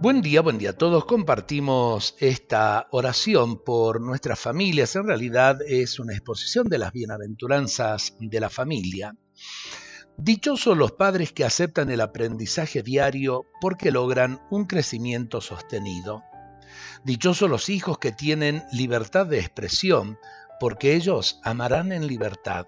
Buen 0.00 0.22
día, 0.22 0.42
buen 0.42 0.58
día 0.58 0.70
a 0.70 0.74
todos. 0.74 1.06
Compartimos 1.06 2.14
esta 2.20 2.86
oración 2.92 3.64
por 3.64 4.00
nuestras 4.00 4.38
familias. 4.38 4.94
En 4.94 5.08
realidad 5.08 5.58
es 5.66 5.98
una 5.98 6.12
exposición 6.12 6.68
de 6.68 6.78
las 6.78 6.92
bienaventuranzas 6.92 8.14
de 8.20 8.38
la 8.38 8.48
familia. 8.48 9.16
Dichosos 10.16 10.78
los 10.78 10.92
padres 10.92 11.32
que 11.32 11.44
aceptan 11.44 11.90
el 11.90 12.00
aprendizaje 12.00 12.84
diario 12.84 13.46
porque 13.60 13.90
logran 13.90 14.40
un 14.52 14.66
crecimiento 14.66 15.40
sostenido. 15.40 16.22
Dichosos 17.02 17.50
los 17.50 17.68
hijos 17.68 17.98
que 17.98 18.12
tienen 18.12 18.62
libertad 18.70 19.26
de 19.26 19.40
expresión 19.40 20.16
porque 20.60 20.94
ellos 20.94 21.40
amarán 21.42 21.90
en 21.90 22.06
libertad. 22.06 22.66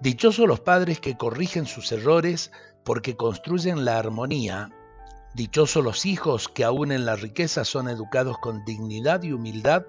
Dichosos 0.00 0.48
los 0.48 0.58
padres 0.58 0.98
que 0.98 1.16
corrigen 1.16 1.66
sus 1.66 1.92
errores 1.92 2.50
porque 2.82 3.16
construyen 3.16 3.84
la 3.84 4.00
armonía 4.00 4.72
Dichosos 5.34 5.82
los 5.82 6.04
hijos 6.04 6.48
que 6.48 6.62
aún 6.62 6.92
en 6.92 7.06
la 7.06 7.16
riqueza 7.16 7.64
son 7.64 7.88
educados 7.88 8.36
con 8.38 8.64
dignidad 8.66 9.22
y 9.22 9.32
humildad, 9.32 9.84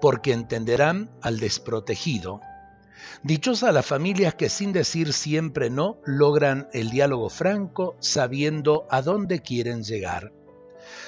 porque 0.00 0.32
entenderán 0.32 1.10
al 1.22 1.38
desprotegido. 1.38 2.40
Dichosas 3.22 3.72
las 3.72 3.86
familias 3.86 4.34
que 4.34 4.48
sin 4.48 4.72
decir 4.72 5.12
siempre 5.12 5.70
no 5.70 5.98
logran 6.04 6.68
el 6.72 6.90
diálogo 6.90 7.30
franco 7.30 7.96
sabiendo 8.00 8.86
a 8.90 9.02
dónde 9.02 9.40
quieren 9.40 9.84
llegar. 9.84 10.32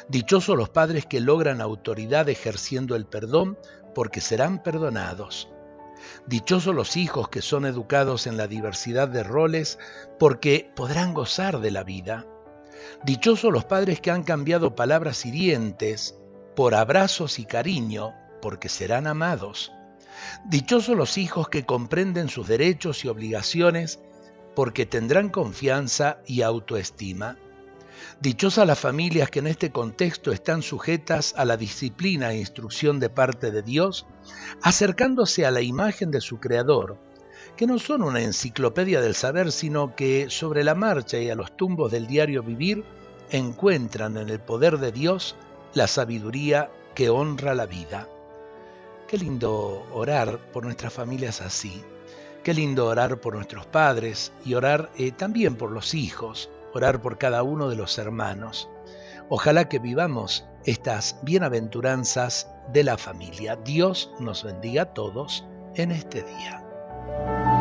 Dichosos 0.09 0.57
los 0.57 0.69
padres 0.69 1.07
que 1.07 1.21
logran 1.21 1.61
autoridad 1.61 2.29
ejerciendo 2.29 2.95
el 2.95 3.07
perdón 3.07 3.59
porque 3.95 4.21
serán 4.21 4.63
perdonados. 4.63 5.49
Dichosos 6.27 6.75
los 6.75 6.97
hijos 6.97 7.29
que 7.29 7.43
son 7.43 7.67
educados 7.67 8.27
en 8.27 8.37
la 8.37 8.47
diversidad 8.47 9.09
de 9.09 9.23
roles 9.23 9.79
porque 10.19 10.71
podrán 10.77 11.13
gozar 11.13 11.61
de 11.61 11.71
la 11.71 11.85
vida. 11.85 12.27
Dichosos 13.05 13.53
los 13.53 13.65
padres 13.65 14.01
que 14.01 14.11
han 14.11 14.23
cambiado 14.23 14.75
palabras 14.75 15.25
hirientes 15.27 16.17
por 16.55 16.75
abrazos 16.75 17.39
y 17.39 17.45
cariño, 17.45 18.15
porque 18.43 18.69
serán 18.69 19.07
amados. 19.07 19.73
Dichosos 20.45 20.97
los 20.97 21.19
hijos 21.19 21.49
que 21.49 21.65
comprenden 21.65 22.29
sus 22.29 22.47
derechos 22.47 23.05
y 23.05 23.09
obligaciones, 23.09 24.01
porque 24.55 24.87
tendrán 24.87 25.29
confianza 25.29 26.19
y 26.27 26.43
autoestima. 26.43 27.39
Dichosas 28.21 28.67
las 28.67 28.79
familias 28.79 29.31
que 29.31 29.39
en 29.39 29.47
este 29.47 29.71
contexto 29.71 30.33
están 30.33 30.63
sujetas 30.63 31.35
a 31.37 31.45
la 31.45 31.57
disciplina 31.57 32.33
e 32.33 32.39
instrucción 32.39 33.01
de 33.01 33.11
parte 33.11 33.51
de 33.51 33.63
Dios, 33.63 34.07
acercándose 34.63 35.47
a 35.47 35.51
la 35.51 35.61
imagen 35.61 36.11
de 36.11 36.21
su 36.21 36.39
Creador, 36.39 36.99
que 37.57 37.67
no 37.67 37.79
son 37.79 38.03
una 38.03 38.21
enciclopedia 38.21 39.01
del 39.01 39.15
saber, 39.15 39.53
sino 39.53 39.95
que 39.95 40.31
sobre 40.31 40.65
la 40.65 40.75
marcha 40.75 41.19
y 41.19 41.31
a 41.31 41.35
los 41.35 41.57
tumbos 41.57 41.93
del 41.93 42.07
diario 42.07 42.43
vivir 42.43 42.85
encuentran 43.31 44.17
en 44.17 44.29
el 44.29 44.41
poder 44.41 44.79
de 44.79 44.93
Dios 44.93 45.37
la 45.75 45.87
sabiduría 45.87 46.71
que 46.95 47.11
honra 47.11 47.55
la 47.55 47.67
vida. 47.67 48.09
Qué 49.07 49.19
lindo 49.19 49.87
orar 49.93 50.39
por 50.53 50.65
nuestras 50.65 50.93
familias 50.93 51.41
así. 51.41 51.83
Qué 52.43 52.55
lindo 52.55 52.87
orar 52.87 53.21
por 53.21 53.35
nuestros 53.35 53.67
padres 53.67 54.33
y 54.45 54.55
orar 54.55 54.91
eh, 54.97 55.13
también 55.13 55.57
por 55.57 55.71
los 55.73 55.95
hijos, 55.95 56.49
orar 56.73 57.03
por 57.03 57.19
cada 57.19 57.43
uno 57.43 57.69
de 57.69 57.77
los 57.77 57.99
hermanos. 57.99 58.69
Ojalá 59.29 59.69
que 59.69 59.79
vivamos 59.79 60.45
estas 60.65 61.19
bienaventuranzas 61.23 62.49
de 62.73 62.85
la 62.85 62.97
familia. 62.97 63.57
Dios 63.57 64.11
nos 64.19 64.45
bendiga 64.45 64.83
a 64.83 64.95
todos 64.95 65.45
en 65.75 65.91
este 65.91 66.23
día. 66.23 66.70
Thank 67.07 67.55
you. 67.55 67.60